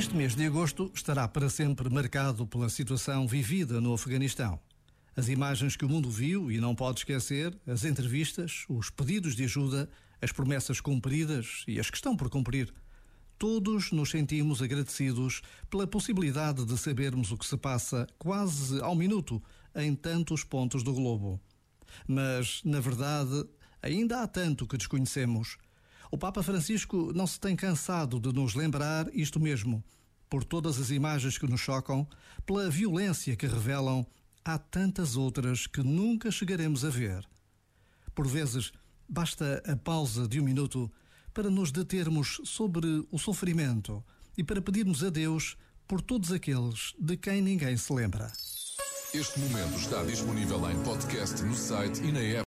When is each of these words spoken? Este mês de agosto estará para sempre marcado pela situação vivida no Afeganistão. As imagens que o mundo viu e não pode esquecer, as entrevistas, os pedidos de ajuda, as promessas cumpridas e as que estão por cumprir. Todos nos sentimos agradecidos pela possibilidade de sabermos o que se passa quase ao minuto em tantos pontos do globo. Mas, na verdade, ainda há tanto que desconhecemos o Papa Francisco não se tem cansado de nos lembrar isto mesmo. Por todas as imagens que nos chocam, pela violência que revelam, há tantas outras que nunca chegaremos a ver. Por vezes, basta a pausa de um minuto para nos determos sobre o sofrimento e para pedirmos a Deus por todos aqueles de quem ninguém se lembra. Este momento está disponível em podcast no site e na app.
Este 0.00 0.14
mês 0.14 0.34
de 0.34 0.46
agosto 0.46 0.90
estará 0.94 1.28
para 1.28 1.50
sempre 1.50 1.90
marcado 1.90 2.46
pela 2.46 2.70
situação 2.70 3.28
vivida 3.28 3.80
no 3.80 3.92
Afeganistão. 3.92 4.58
As 5.14 5.28
imagens 5.28 5.76
que 5.76 5.84
o 5.84 5.88
mundo 5.88 6.08
viu 6.08 6.50
e 6.50 6.58
não 6.58 6.74
pode 6.74 7.00
esquecer, 7.00 7.54
as 7.66 7.84
entrevistas, 7.84 8.64
os 8.68 8.88
pedidos 8.88 9.36
de 9.36 9.44
ajuda, 9.44 9.90
as 10.22 10.32
promessas 10.32 10.80
cumpridas 10.80 11.64
e 11.68 11.78
as 11.78 11.90
que 11.90 11.96
estão 11.96 12.16
por 12.16 12.30
cumprir. 12.30 12.72
Todos 13.38 13.92
nos 13.92 14.10
sentimos 14.10 14.62
agradecidos 14.62 15.42
pela 15.68 15.86
possibilidade 15.86 16.64
de 16.64 16.78
sabermos 16.78 17.30
o 17.30 17.36
que 17.36 17.46
se 17.46 17.56
passa 17.56 18.06
quase 18.18 18.80
ao 18.80 18.94
minuto 18.94 19.42
em 19.74 19.94
tantos 19.94 20.44
pontos 20.44 20.82
do 20.82 20.94
globo. 20.94 21.38
Mas, 22.08 22.62
na 22.64 22.80
verdade, 22.80 23.44
ainda 23.82 24.22
há 24.22 24.26
tanto 24.26 24.66
que 24.66 24.78
desconhecemos 24.78 25.58
o 26.10 26.18
Papa 26.18 26.42
Francisco 26.42 27.12
não 27.14 27.26
se 27.26 27.38
tem 27.38 27.54
cansado 27.54 28.18
de 28.18 28.32
nos 28.32 28.54
lembrar 28.54 29.08
isto 29.14 29.38
mesmo. 29.38 29.82
Por 30.28 30.42
todas 30.42 30.80
as 30.80 30.90
imagens 30.90 31.38
que 31.38 31.46
nos 31.46 31.60
chocam, 31.60 32.06
pela 32.44 32.68
violência 32.68 33.36
que 33.36 33.46
revelam, 33.46 34.04
há 34.44 34.58
tantas 34.58 35.16
outras 35.16 35.66
que 35.66 35.82
nunca 35.82 36.30
chegaremos 36.30 36.84
a 36.84 36.90
ver. 36.90 37.24
Por 38.14 38.26
vezes, 38.26 38.72
basta 39.08 39.62
a 39.66 39.76
pausa 39.76 40.26
de 40.26 40.40
um 40.40 40.44
minuto 40.44 40.90
para 41.32 41.48
nos 41.48 41.70
determos 41.70 42.40
sobre 42.44 43.06
o 43.10 43.18
sofrimento 43.18 44.04
e 44.36 44.42
para 44.42 44.60
pedirmos 44.60 45.04
a 45.04 45.10
Deus 45.10 45.56
por 45.86 46.00
todos 46.00 46.32
aqueles 46.32 46.94
de 46.98 47.16
quem 47.16 47.40
ninguém 47.40 47.76
se 47.76 47.92
lembra. 47.92 48.32
Este 49.12 49.40
momento 49.40 49.76
está 49.76 50.04
disponível 50.04 50.70
em 50.70 50.80
podcast 50.82 51.42
no 51.42 51.54
site 51.54 52.00
e 52.02 52.12
na 52.12 52.20
app. 52.20 52.38